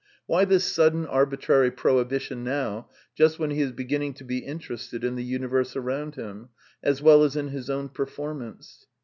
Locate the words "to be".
4.15-4.39